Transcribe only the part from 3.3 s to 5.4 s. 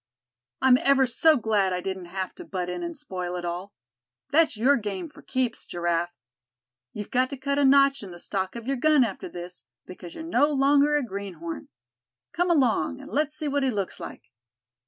it all. That's your game for